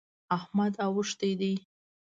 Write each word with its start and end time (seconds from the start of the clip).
احمد 0.37 0.73
اوښتی 0.85 1.31
دی. 1.39 1.53